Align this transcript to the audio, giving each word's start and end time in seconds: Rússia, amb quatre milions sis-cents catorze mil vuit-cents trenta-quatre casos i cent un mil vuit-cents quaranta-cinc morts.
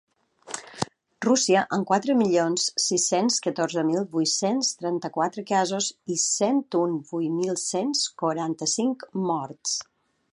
Rússia, 1.25 1.59
amb 1.75 1.87
quatre 1.89 2.15
milions 2.21 2.63
sis-cents 2.85 3.37
catorze 3.47 3.83
mil 3.89 4.07
vuit-cents 4.15 4.71
trenta-quatre 4.79 5.45
casos 5.53 5.91
i 6.15 6.17
cent 6.25 6.63
un 6.83 6.97
mil 7.13 7.37
vuit-cents 7.37 8.03
quaranta-cinc 8.23 9.07
morts. 9.31 9.77